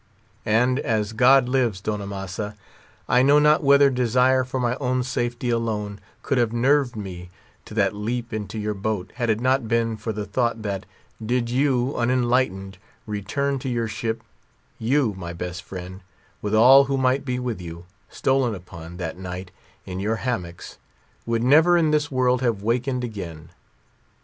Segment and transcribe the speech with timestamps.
[0.47, 2.55] And as God lives, Don Amasa,
[3.07, 7.29] I know not whether desire for my own safety alone could have nerved me
[7.65, 10.87] to that leap into your boat, had it not been for the thought that,
[11.23, 14.23] did you, unenlightened, return to your ship,
[14.79, 16.01] you, my best friend,
[16.41, 19.51] with all who might be with you, stolen upon, that night,
[19.85, 20.79] in your hammocks,
[21.27, 23.51] would never in this world have wakened again.